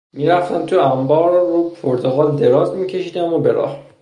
می 0.13 0.25
رفتم 0.25 0.65
تو 0.65 0.79
انبار 0.93 1.31
رو 1.33 1.69
پرتقال 1.69 2.35
دراز 2.35 2.75
می 2.75 2.87
کشیدم 2.87 3.33
و 3.33 3.39
به 3.39 3.51
راه 3.51 3.79